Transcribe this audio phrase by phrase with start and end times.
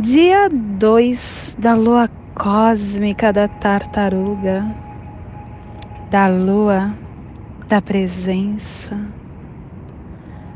[0.00, 4.64] Dia 2 da lua cósmica da tartaruga,
[6.10, 6.94] da lua
[7.68, 8.98] da presença,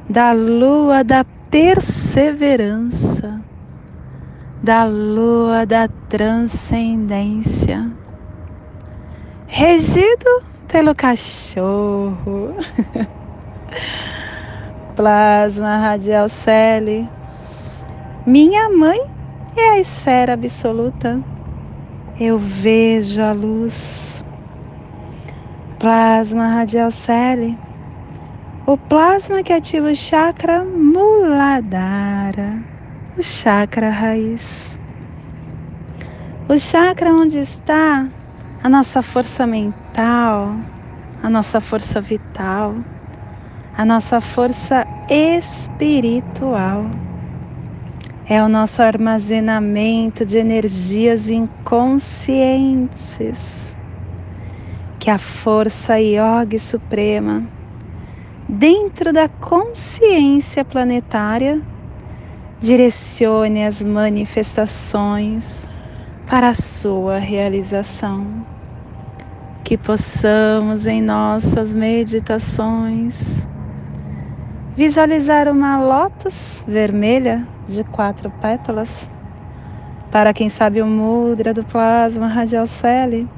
[0.09, 3.39] da lua da perseverança,
[4.63, 7.93] da lua da transcendência,
[9.47, 12.55] regido pelo cachorro.
[14.97, 17.07] Plasma radial Celi,
[18.25, 19.13] minha mãe
[19.61, 21.21] é a esfera absoluta.
[22.19, 24.25] Eu vejo a luz.
[25.79, 27.59] Plasma radial Celi.
[28.67, 32.63] O plasma que ativa o chakra Muladhara,
[33.19, 34.79] o chakra raiz.
[36.49, 38.09] O chakra onde está
[38.63, 40.57] a nossa força mental,
[41.23, 42.75] a nossa força vital,
[43.77, 46.87] a nossa força espiritual
[48.27, 53.77] é o nosso armazenamento de energias inconscientes
[54.99, 57.47] que a força yoga suprema
[58.49, 61.61] dentro da consciência planetária
[62.61, 65.69] direcione as manifestações
[66.27, 68.27] para a sua realização.
[69.63, 73.47] Que possamos em nossas meditações
[74.77, 79.09] visualizar uma lótus vermelha de quatro pétalas.
[80.11, 83.29] Para quem sabe o mudra do plasma radial celi,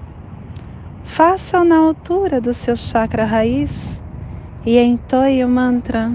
[1.05, 4.03] faça-o na altura do seu chakra raiz
[4.65, 6.11] e entoie o mantra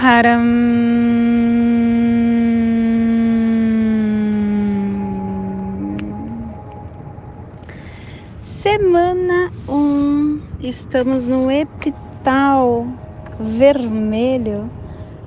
[0.00, 0.42] Haram.
[8.42, 12.86] Semana 1, um, estamos no epital
[13.42, 14.70] vermelho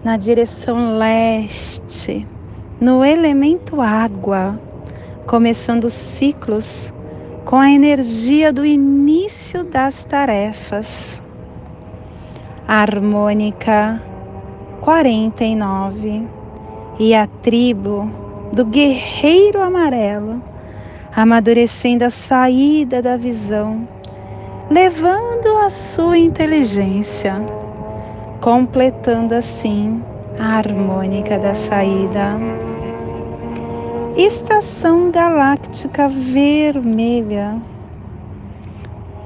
[0.03, 2.27] na direção leste,
[2.79, 4.59] no elemento água,
[5.25, 6.93] começando ciclos
[7.43, 11.21] com a energia do início das tarefas.
[12.67, 14.01] harmônica
[14.81, 16.27] 49
[16.99, 18.09] e a tribo
[18.51, 20.41] do guerreiro amarelo,
[21.15, 23.87] amadurecendo a saída da visão,
[24.69, 27.64] levando a sua inteligência
[28.45, 30.03] completando assim
[30.37, 32.37] a harmônica da saída.
[34.15, 37.59] Estação galáctica vermelha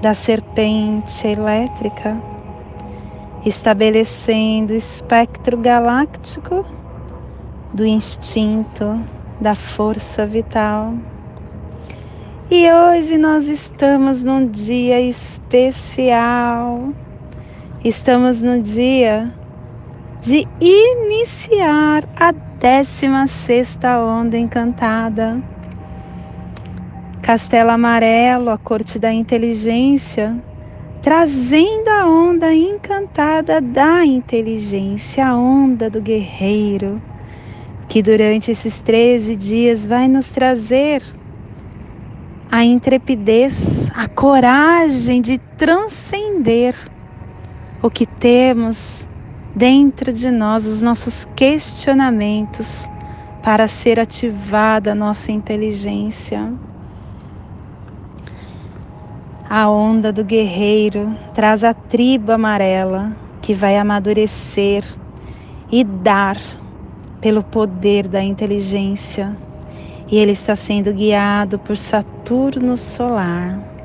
[0.02, 2.16] da serpente elétrica,
[3.46, 6.66] estabelecendo o espectro galáctico
[7.74, 9.04] do instinto,
[9.42, 10.94] da força vital.
[12.50, 16.94] E hoje nós estamos num dia especial
[17.84, 19.34] Estamos no dia
[20.20, 25.42] de iniciar a 16 onda encantada.
[27.22, 30.44] Castelo Amarelo, a corte da inteligência,
[31.02, 37.02] trazendo a onda encantada da inteligência, a onda do guerreiro,
[37.88, 41.02] que durante esses 13 dias vai nos trazer
[42.52, 46.76] a intrepidez, a coragem de transcender
[47.82, 49.08] o que temos
[49.56, 52.88] dentro de nós, os nossos questionamentos,
[53.42, 56.54] para ser ativada a nossa inteligência.
[59.50, 64.84] A onda do guerreiro traz a tribo amarela que vai amadurecer
[65.72, 66.38] e dar
[67.20, 69.36] pelo poder da inteligência.
[70.12, 73.79] E ele está sendo guiado por Saturno solar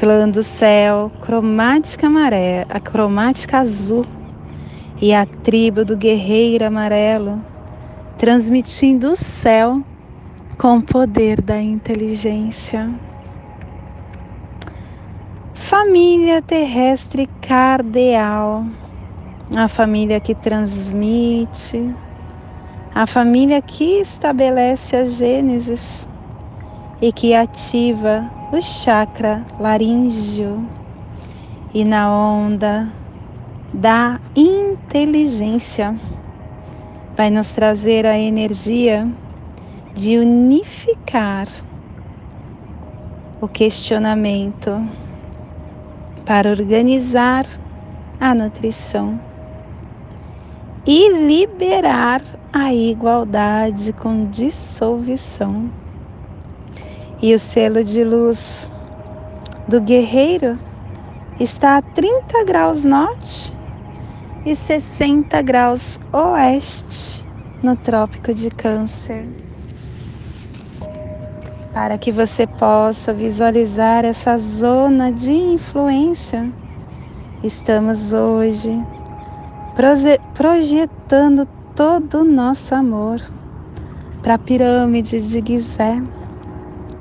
[0.00, 4.06] clã do céu, cromática maré, a cromática azul
[4.98, 7.44] e a tribo do guerreiro amarelo,
[8.16, 9.82] transmitindo o céu
[10.56, 12.90] com o poder da inteligência.
[15.52, 18.64] Família terrestre cardeal,
[19.54, 21.94] a família que transmite,
[22.94, 26.08] a família que estabelece a Gênesis
[27.02, 30.68] e que ativa o chakra laríngeo
[31.72, 32.92] e na onda
[33.72, 35.96] da inteligência
[37.16, 39.08] vai nos trazer a energia
[39.94, 41.46] de unificar
[43.40, 44.84] o questionamento
[46.26, 47.44] para organizar
[48.20, 49.20] a nutrição
[50.84, 52.20] e liberar
[52.52, 55.70] a igualdade com dissolução.
[57.22, 58.68] E o selo de luz
[59.68, 60.58] do guerreiro
[61.38, 63.52] está a 30 graus norte
[64.46, 67.22] e 60 graus oeste
[67.62, 69.26] no Trópico de Câncer.
[71.74, 76.50] Para que você possa visualizar essa zona de influência,
[77.44, 78.72] estamos hoje
[80.34, 81.46] projetando
[81.76, 83.20] todo o nosso amor
[84.22, 86.02] para a pirâmide de Gizé,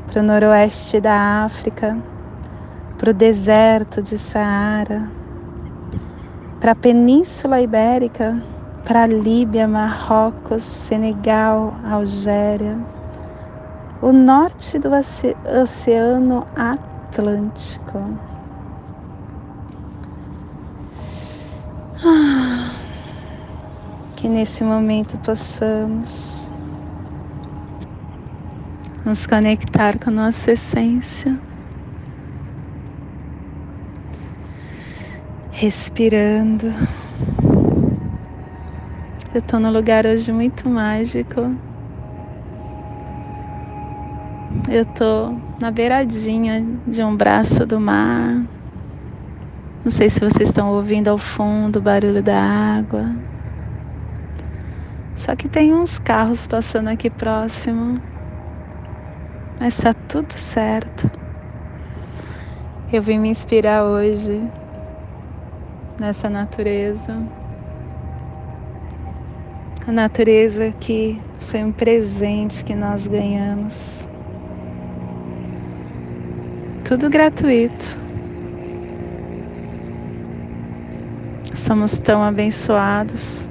[0.09, 1.95] para o noroeste da África,
[2.97, 5.07] para o deserto de Saara,
[6.59, 8.41] para a Península Ibérica,
[8.83, 12.75] para a Líbia, Marrocos, Senegal, Algéria,
[14.01, 14.89] o norte do
[15.61, 17.99] Oceano Atlântico.
[22.03, 22.71] Ah,
[24.15, 26.38] que nesse momento possamos
[29.09, 31.35] nos conectar com a nossa essência
[35.49, 36.67] respirando.
[39.33, 41.55] Eu estou num lugar hoje muito mágico.
[44.69, 48.45] Eu estou na beiradinha de um braço do mar.
[49.83, 53.09] Não sei se vocês estão ouvindo ao fundo o barulho da água.
[55.15, 58.18] Só que tem uns carros passando aqui próximo.
[59.59, 61.11] Mas está tudo certo.
[62.93, 64.41] Eu vim me inspirar hoje
[65.99, 67.21] nessa natureza.
[69.85, 74.07] A natureza que foi um presente que nós ganhamos.
[76.85, 77.99] Tudo gratuito.
[81.53, 83.49] Somos tão abençoados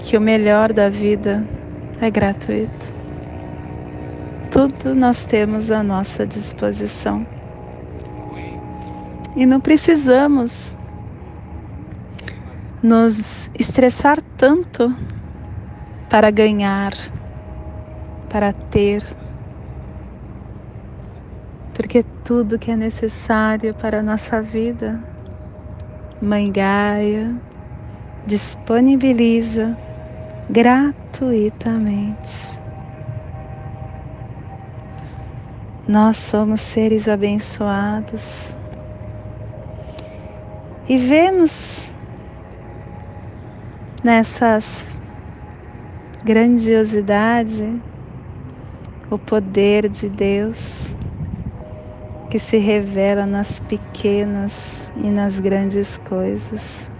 [0.00, 1.44] que o melhor da vida
[2.00, 2.95] é gratuito.
[4.56, 7.26] Tudo nós temos à nossa disposição.
[9.36, 10.74] E não precisamos
[12.82, 14.96] nos estressar tanto
[16.08, 16.94] para ganhar,
[18.30, 19.04] para ter,
[21.74, 24.98] porque tudo que é necessário para a nossa vida,
[26.22, 27.34] Mãe Gaia
[28.24, 29.76] disponibiliza
[30.48, 32.64] gratuitamente.
[35.88, 38.56] Nós somos seres abençoados
[40.88, 41.94] e vemos
[44.02, 44.96] nessas
[46.24, 47.80] grandiosidade
[49.08, 50.92] o poder de Deus
[52.30, 56.90] que se revela nas pequenas e nas grandes coisas.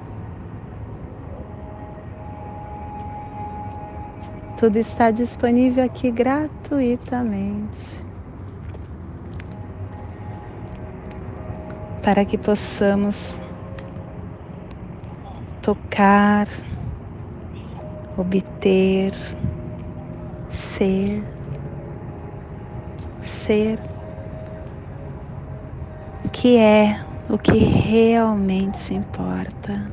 [4.56, 8.05] Tudo está disponível aqui gratuitamente.
[12.06, 13.42] Para que possamos
[15.60, 16.46] tocar,
[18.16, 19.12] obter,
[20.48, 21.24] ser,
[23.20, 23.80] ser
[26.24, 29.90] o que é o que realmente importa.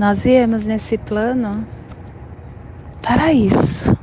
[0.00, 1.64] Nós viemos nesse plano
[3.00, 3.96] para isso.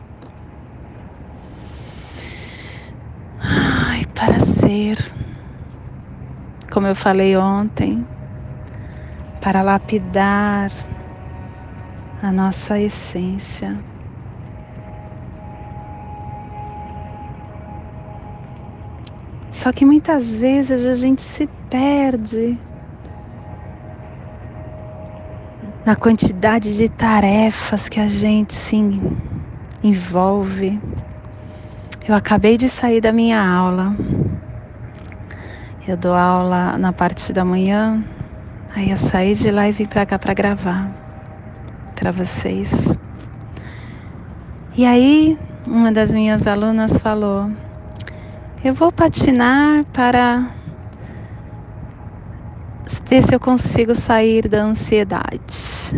[3.39, 4.97] Ai, para ser
[6.69, 8.05] como eu falei ontem,
[9.41, 10.69] para lapidar
[12.21, 13.77] a nossa essência.
[19.51, 22.57] Só que muitas vezes a gente se perde
[25.85, 28.75] na quantidade de tarefas que a gente se
[29.81, 30.79] envolve.
[32.07, 33.95] Eu acabei de sair da minha aula.
[35.87, 38.03] Eu dou aula na parte da manhã,
[38.75, 40.91] aí eu saí de lá e vim para cá para gravar
[41.95, 42.93] para vocês.
[44.75, 47.49] E aí, uma das minhas alunas falou:
[48.61, 50.51] Eu vou patinar para
[53.09, 55.95] ver se eu consigo sair da ansiedade.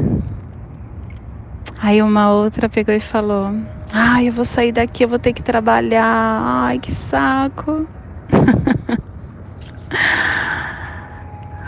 [1.82, 3.56] Aí uma outra pegou e falou:
[3.92, 6.06] Ai, eu vou sair daqui, eu vou ter que trabalhar.
[6.06, 7.88] Ai, que saco.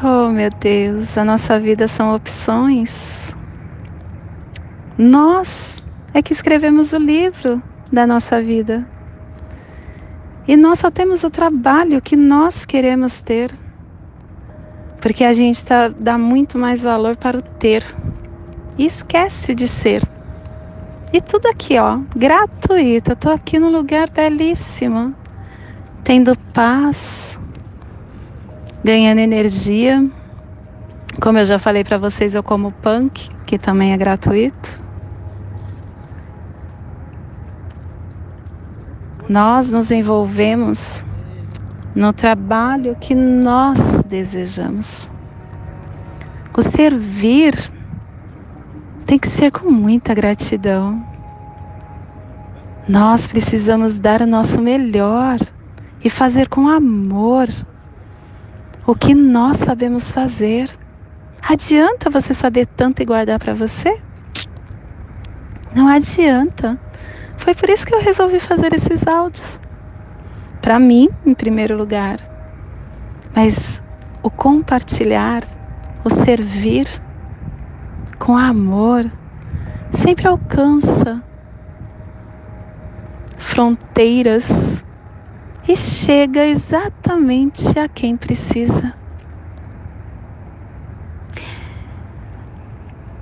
[0.04, 3.36] Oh, meu Deus, a nossa vida são opções.
[4.98, 8.84] Nós é que escrevemos o livro da nossa vida.
[10.48, 13.52] E nós só temos o trabalho que nós queremos ter.
[15.00, 17.86] Porque a gente tá, dá muito mais valor para o ter.
[18.80, 20.02] E esquece de ser.
[21.14, 23.12] E tudo aqui, ó, gratuito.
[23.12, 25.14] Eu tô aqui num lugar belíssimo.
[26.04, 27.38] Tendo paz,
[28.84, 30.08] ganhando energia.
[31.22, 34.82] Como eu já falei para vocês, eu como punk, que também é gratuito.
[39.30, 41.06] Nós nos envolvemos
[41.96, 45.10] no trabalho que nós desejamos.
[46.58, 47.56] O servir
[49.06, 51.06] tem que ser com muita gratidão.
[52.88, 55.38] Nós precisamos dar o nosso melhor
[56.04, 57.48] e fazer com amor
[58.92, 60.70] o que nós sabemos fazer.
[61.42, 64.02] Adianta você saber tanto e guardar para você?
[65.74, 66.78] Não adianta.
[67.38, 69.62] Foi por isso que eu resolvi fazer esses áudios.
[70.62, 72.18] Para mim, em primeiro lugar.
[73.34, 73.82] Mas
[74.22, 75.46] o compartilhar,
[76.04, 76.86] o servir
[78.20, 79.10] com amor,
[79.90, 81.24] sempre alcança
[83.38, 84.84] fronteiras
[85.72, 88.94] e chega exatamente a quem precisa.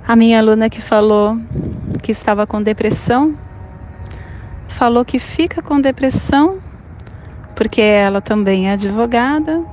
[0.04, 1.38] A minha aluna que falou
[2.02, 3.38] que estava com depressão,
[4.66, 6.58] falou que fica com depressão
[7.54, 9.64] porque ela também é advogada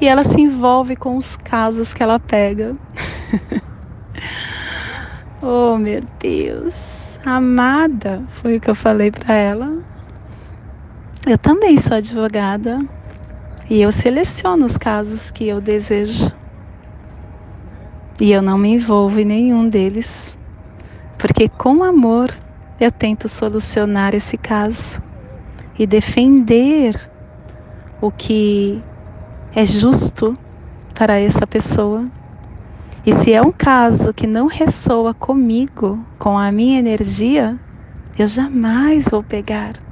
[0.00, 2.74] e ela se envolve com os casos que ela pega.
[5.42, 7.18] oh, meu Deus.
[7.22, 9.95] Amada, foi o que eu falei para ela.
[11.28, 12.78] Eu também sou advogada
[13.68, 16.32] e eu seleciono os casos que eu desejo.
[18.20, 20.38] E eu não me envolvo em nenhum deles,
[21.18, 22.32] porque com amor
[22.78, 25.02] eu tento solucionar esse caso
[25.76, 26.94] e defender
[28.00, 28.80] o que
[29.52, 30.38] é justo
[30.94, 32.06] para essa pessoa.
[33.04, 37.58] E se é um caso que não ressoa comigo, com a minha energia,
[38.16, 39.85] eu jamais vou pegar.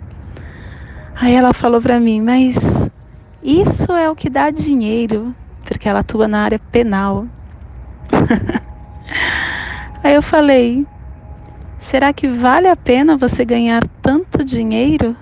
[1.17, 2.91] Aí ela falou para mim, mas
[3.43, 7.27] isso é o que dá dinheiro, porque ela atua na área penal.
[10.03, 10.87] Aí eu falei,
[11.79, 15.17] será que vale a pena você ganhar tanto dinheiro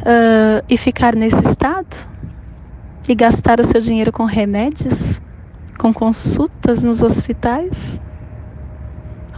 [0.00, 1.96] uh, e ficar nesse estado?
[3.08, 5.20] E gastar o seu dinheiro com remédios?
[5.78, 8.00] Com consultas nos hospitais?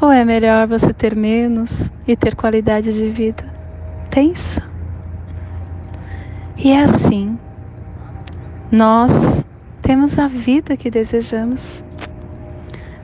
[0.00, 3.55] Ou é melhor você ter menos e ter qualidade de vida?
[6.56, 7.38] E é assim.
[8.72, 9.44] Nós
[9.82, 11.84] temos a vida que desejamos.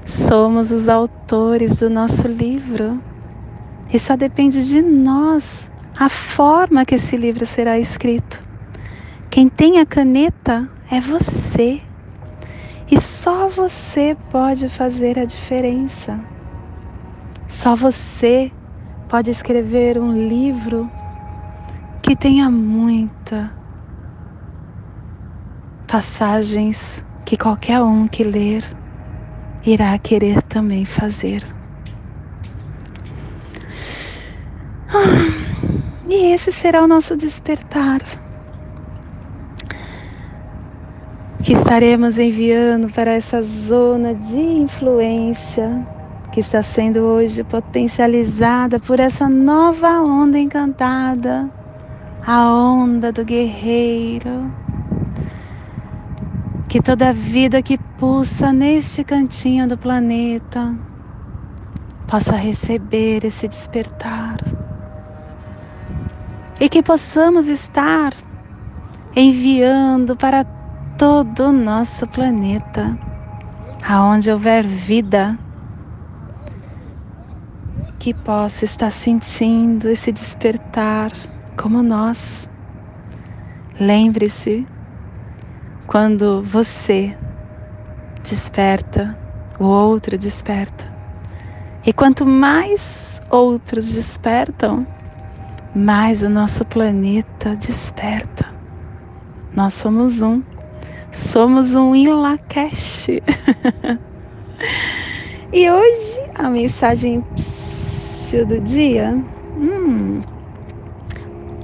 [0.06, 2.98] Somos os autores do nosso livro.
[3.92, 8.42] E só depende de nós a forma que esse livro será escrito.
[9.28, 11.82] Quem tem a caneta é você.
[12.90, 16.18] E só você pode fazer a diferença.
[17.46, 18.50] Só você
[19.10, 20.90] pode escrever um livro
[22.02, 23.52] que tenha muita
[25.86, 28.64] passagens que qualquer um que ler
[29.64, 31.44] irá querer também fazer.
[34.88, 38.00] Ah, e esse será o nosso despertar.
[41.44, 45.86] Que estaremos enviando para essa zona de influência
[46.32, 51.61] que está sendo hoje potencializada por essa nova onda encantada
[52.24, 54.52] a onda do guerreiro.
[56.68, 60.74] Que toda vida que pulsa neste cantinho do planeta
[62.06, 64.38] possa receber esse despertar.
[66.60, 68.14] E que possamos estar
[69.14, 70.44] enviando para
[70.96, 72.96] todo o nosso planeta,
[73.86, 75.38] aonde houver vida,
[77.98, 81.10] que possa estar sentindo esse despertar
[81.56, 82.48] como nós.
[83.78, 84.66] Lembre-se,
[85.86, 87.16] quando você
[88.22, 89.16] desperta,
[89.58, 90.84] o outro desperta.
[91.84, 94.86] E quanto mais outros despertam,
[95.74, 98.46] mais o nosso planeta desperta.
[99.54, 100.42] Nós somos um.
[101.10, 103.08] Somos um em Lakesh.
[105.52, 107.24] e hoje a mensagem
[108.46, 109.14] do dia.
[109.58, 110.22] Hum,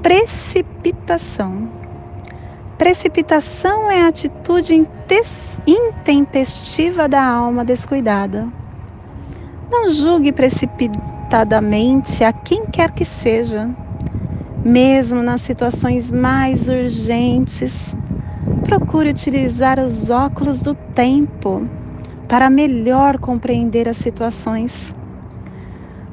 [0.02, 1.68] precipitação.
[2.76, 4.86] Precipitação é a atitude
[5.66, 8.48] intempestiva da alma descuidada.
[9.70, 13.68] Não julgue precipitadamente a quem quer que seja.
[14.64, 17.96] Mesmo nas situações mais urgentes,
[18.64, 21.66] procure utilizar os óculos do tempo
[22.28, 24.94] para melhor compreender as situações.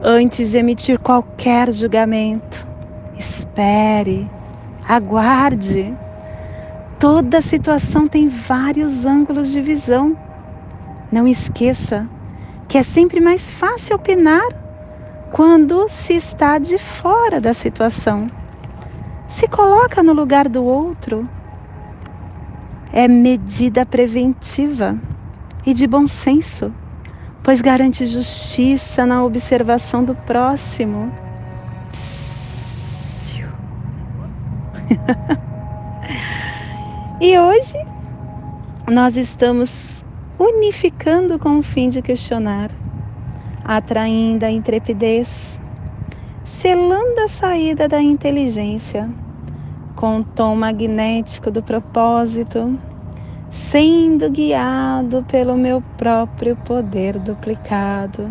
[0.01, 2.74] Antes de emitir qualquer julgamento,
[3.17, 4.29] espere,
[4.87, 5.93] aguarde.
[6.99, 10.17] Toda situação tem vários ângulos de visão.
[11.11, 12.07] Não esqueça
[12.67, 14.45] que é sempre mais fácil opinar
[15.31, 18.29] quando se está de fora da situação.
[19.27, 21.27] Se coloca no lugar do outro.
[22.93, 24.97] É medida preventiva
[25.65, 26.73] e de bom senso,
[27.43, 31.11] pois garante justiça na observação do próximo.
[37.21, 37.77] e hoje
[38.91, 40.03] nós estamos
[40.37, 42.69] unificando com o fim de questionar,
[43.63, 45.59] atraindo a intrepidez,
[46.43, 49.09] selando a saída da inteligência
[49.95, 52.77] com o tom magnético do propósito
[53.55, 58.29] sendo guiado pelo meu próprio poder duplicado.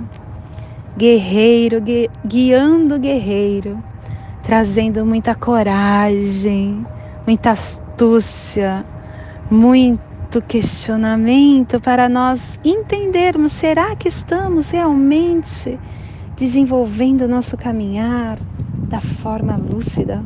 [0.98, 3.82] Guerreiro gui guiando guerreiro,
[4.44, 6.86] trazendo muita coragem,
[7.26, 8.84] muita astúcia,
[9.50, 15.78] muito questionamento para nós entendermos: será que estamos realmente
[16.36, 18.38] desenvolvendo nosso caminhar
[18.88, 20.22] da forma lúcida?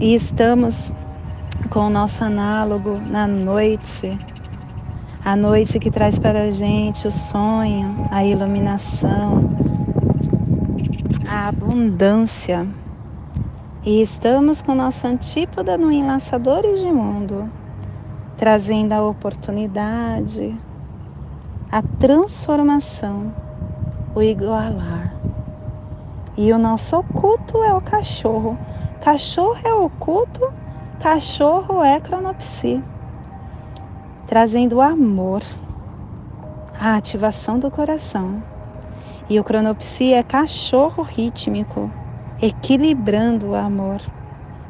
[0.00, 0.92] E estamos
[1.70, 4.18] com o nosso análogo na noite.
[5.24, 9.63] A noite que traz para a gente o sonho, a iluminação,
[11.34, 12.64] a abundância.
[13.84, 17.50] E estamos com nossa antípoda no Enlaçadores de Mundo,
[18.36, 20.56] trazendo a oportunidade,
[21.72, 23.34] a transformação,
[24.14, 25.12] o igualar.
[26.36, 28.56] E o nosso oculto é o cachorro.
[29.00, 30.52] Cachorro é oculto
[31.00, 32.82] Cachorro é cronopsi,
[34.26, 35.42] trazendo o amor,
[36.80, 38.53] a ativação do coração.
[39.28, 41.90] E o cronopsi é cachorro rítmico,
[42.42, 44.02] equilibrando o amor.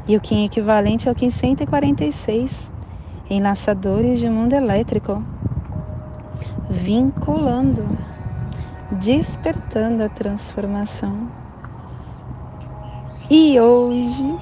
[0.06, 2.70] E o Kim equivalente é o Kim 146,
[3.28, 5.20] enlaçadores de mundo elétrico,
[6.70, 7.84] vinculando,
[8.92, 11.28] despertando a transformação.
[13.28, 14.38] E hoje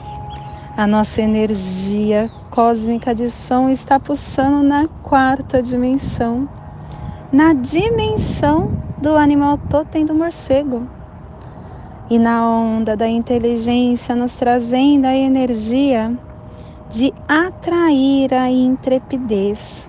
[0.77, 6.46] a nossa energia cósmica de som está pulsando na quarta dimensão,
[7.33, 10.86] na dimensão do animal totem do morcego.
[12.08, 16.16] E na onda da inteligência, nos trazendo a energia
[16.88, 19.88] de atrair a intrepidez.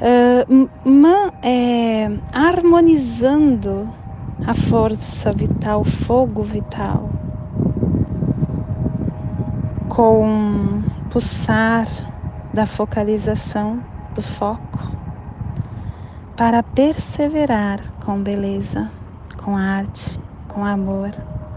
[0.00, 3.88] Uh, man, é, harmonizando
[4.46, 7.10] a força vital, o fogo vital
[9.88, 11.86] com pulsar
[12.52, 13.82] da focalização
[14.14, 14.93] do foco
[16.36, 18.90] para perseverar com beleza,
[19.36, 20.18] com arte,
[20.48, 21.10] com amor,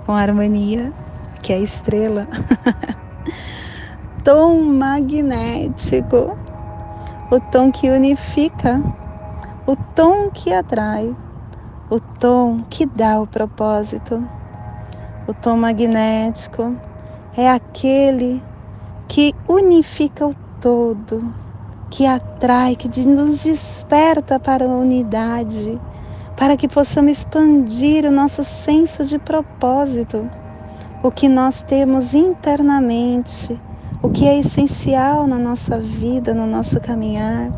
[0.06, 0.94] com harmonia,
[1.42, 2.28] que é estrela.
[4.24, 6.38] tom magnético,
[7.32, 8.82] o tom que unifica,
[9.66, 11.16] o tom que atrai,
[11.90, 14.24] o tom que dá o propósito,
[15.28, 16.76] o tom magnético
[17.36, 18.44] é aquele
[19.08, 21.34] que unifica o todo,
[21.90, 25.80] que atrai, que nos desperta para a unidade,
[26.36, 30.30] para que possamos expandir o nosso senso de propósito,
[31.02, 33.60] o que nós temos internamente,
[34.02, 37.52] o que é essencial na nossa vida, no nosso caminhar.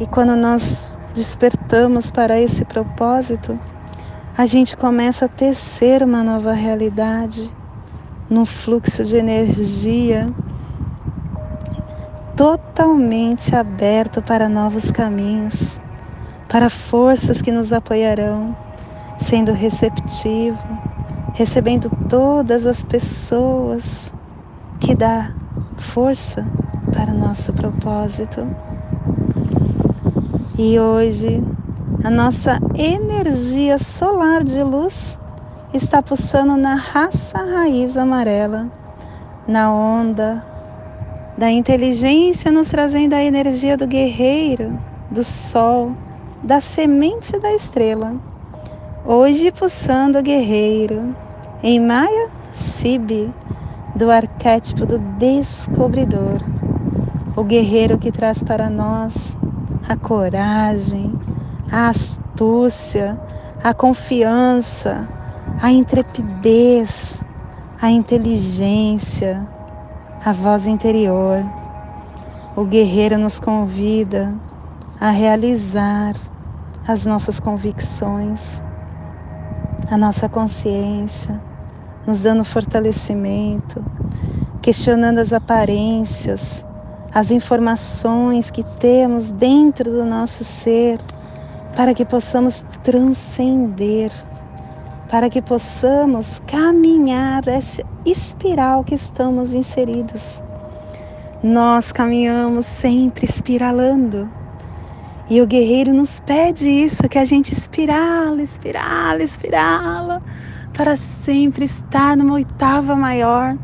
[0.00, 3.58] E quando nós despertamos para esse propósito,
[4.36, 7.52] a gente começa a tecer uma nova realidade
[8.30, 10.32] num fluxo de energia
[12.36, 15.80] totalmente aberto para novos caminhos,
[16.48, 18.56] para forças que nos apoiarão,
[19.18, 20.58] sendo receptivo,
[21.34, 24.12] recebendo todas as pessoas
[24.80, 25.32] que dá
[25.76, 26.46] força
[26.92, 28.46] para o nosso propósito.
[30.58, 31.42] E hoje
[32.04, 35.18] a nossa energia solar de luz
[35.72, 38.70] está pulsando na raça raiz amarela,
[39.46, 40.51] na onda
[41.36, 44.78] da inteligência, nos trazendo a energia do guerreiro,
[45.10, 45.92] do sol,
[46.42, 48.14] da semente da estrela.
[49.04, 51.14] Hoje pulsando guerreiro,
[51.62, 53.32] em Maia, Sibi,
[53.94, 56.40] do arquétipo do descobridor,
[57.34, 59.36] o guerreiro que traz para nós
[59.88, 61.12] a coragem,
[61.70, 63.18] a astúcia,
[63.64, 65.08] a confiança,
[65.60, 67.22] a intrepidez,
[67.80, 69.46] a inteligência,
[70.24, 71.44] a voz interior.
[72.54, 74.32] O guerreiro nos convida
[75.00, 76.14] a realizar
[76.86, 78.62] as nossas convicções,
[79.90, 81.40] a nossa consciência,
[82.06, 83.84] nos dando fortalecimento,
[84.60, 86.64] questionando as aparências,
[87.12, 91.00] as informações que temos dentro do nosso ser,
[91.74, 94.12] para que possamos transcender,
[95.12, 100.42] para que possamos caminhar essa espiral que estamos inseridos.
[101.42, 104.26] Nós caminhamos sempre espiralando.
[105.28, 110.22] E o guerreiro nos pede isso, que a gente espirala, espirala, espirala,
[110.72, 113.54] para sempre estar numa oitava maior,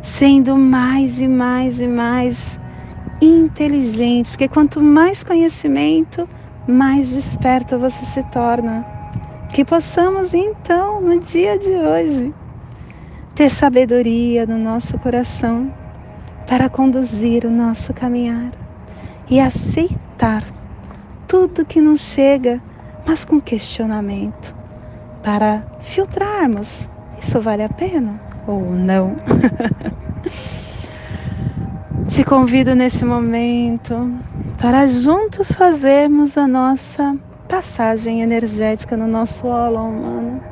[0.00, 2.60] sendo mais e mais e mais
[3.20, 6.28] inteligente, porque quanto mais conhecimento,
[6.64, 8.91] mais desperto você se torna.
[9.52, 12.32] Que possamos então, no dia de hoje,
[13.34, 15.70] ter sabedoria no nosso coração
[16.48, 18.50] para conduzir o nosso caminhar
[19.28, 20.42] e aceitar
[21.28, 22.62] tudo que nos chega,
[23.06, 24.54] mas com questionamento,
[25.22, 26.88] para filtrarmos:
[27.20, 29.16] isso vale a pena ou não?
[32.08, 34.18] Te convido nesse momento
[34.58, 37.14] para juntos fazermos a nossa
[37.52, 40.42] passagem energética no nosso óleo humano,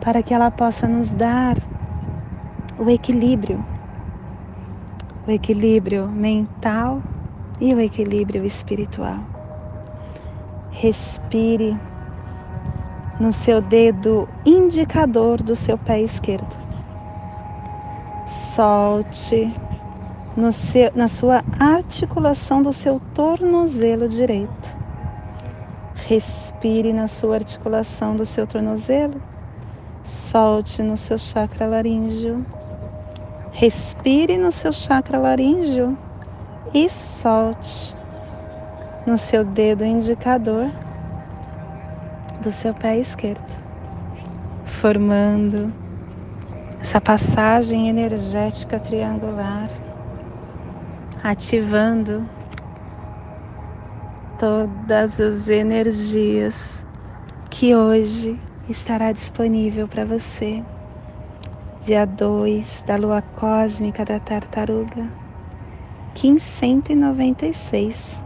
[0.00, 1.54] para que ela possa nos dar
[2.78, 3.62] o equilíbrio,
[5.26, 7.02] o equilíbrio mental
[7.60, 9.18] e o equilíbrio espiritual.
[10.70, 11.76] Respire
[13.20, 16.56] no seu dedo indicador do seu pé esquerdo.
[18.26, 19.54] Solte
[20.52, 24.77] seu, na sua articulação do seu tornozelo direito.
[26.08, 29.20] Respire na sua articulação do seu tornozelo.
[30.02, 32.46] Solte no seu chakra laríngeo.
[33.52, 35.98] Respire no seu chakra laríngeo
[36.72, 37.94] e solte
[39.04, 40.70] no seu dedo indicador
[42.40, 43.52] do seu pé esquerdo,
[44.64, 45.70] formando
[46.80, 49.68] essa passagem energética triangular
[51.22, 52.37] ativando
[54.38, 56.86] todas as energias
[57.50, 60.62] que hoje estará disponível para você.
[61.80, 65.10] Dia 2 da lua cósmica da tartaruga,
[66.22, 68.22] 1596.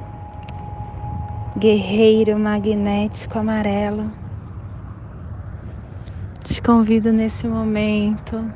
[1.57, 4.13] Guerreiro magnético amarelo.
[6.45, 8.53] Te convido nesse momento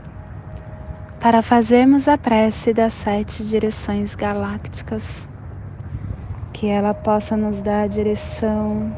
[1.21, 5.27] para fazermos a prece das sete direções galácticas,
[6.57, 8.90] que ela possa nos dar a direção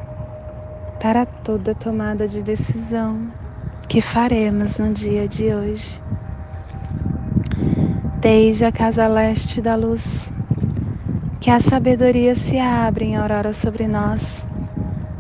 [1.03, 3.33] para toda tomada de decisão
[3.88, 6.01] que faremos no dia de hoje.
[8.21, 10.33] Desde a casa leste da luz,
[11.40, 14.47] que a sabedoria se abra em aurora sobre nós,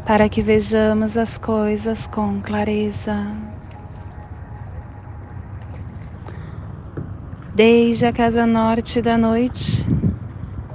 [0.06, 3.34] para que vejamos as coisas com clareza.
[7.52, 9.84] desde a casa norte da noite,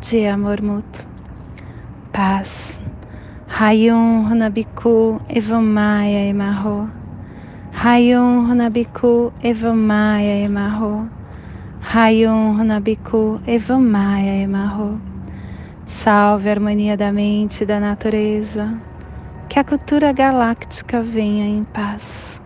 [0.00, 1.04] de amor mútuo.
[2.12, 2.80] Paz.
[3.48, 6.90] Hayum Runabiku Evamaya Emarro.
[7.72, 11.08] Hayum Runabiku Evamaya Emarro.
[11.80, 15.00] Hayum Runabiku Evamaya Emarro.
[15.86, 18.78] Salve a harmonia da mente e da natureza.
[19.48, 22.40] Que a cultura galáctica venha em paz.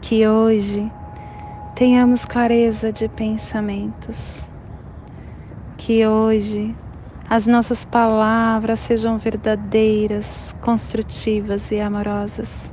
[0.00, 0.90] Que hoje
[1.74, 4.49] tenhamos clareza de pensamentos.
[5.82, 6.76] Que hoje
[7.26, 12.70] as nossas palavras sejam verdadeiras, construtivas e amorosas.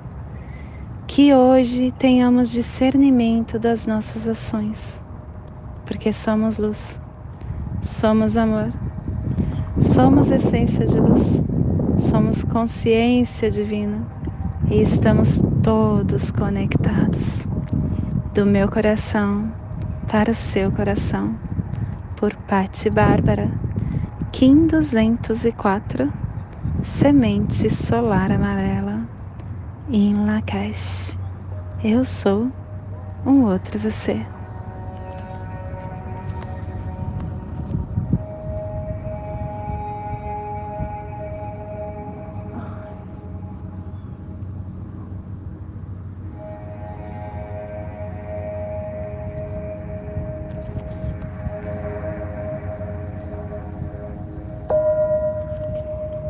[1.07, 5.01] Que hoje tenhamos discernimento das nossas ações,
[5.85, 6.99] porque somos luz,
[7.81, 8.73] somos amor,
[9.79, 11.41] somos essência de luz,
[11.97, 14.05] somos consciência divina
[14.69, 17.47] e estamos todos conectados
[18.33, 19.49] do meu coração
[20.09, 21.33] para o seu coração,
[22.17, 23.53] por Patti Bárbara,
[24.31, 26.11] Kim 204,
[26.81, 29.07] Semente Solar Amarela,
[29.87, 31.15] em Lakesh.
[31.83, 32.51] Eu sou
[33.23, 34.36] um outro você.